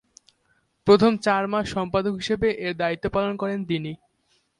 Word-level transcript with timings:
প্রথম 0.87 1.11
চার 1.17 1.43
মাস 1.47 1.65
সম্পাদক 1.67 2.13
হিসেবে 2.13 2.47
এর 2.65 2.73
দায়িত্ব 2.77 3.05
পালন 3.15 3.33
করেন 3.37 3.59
তিনি। 3.65 3.91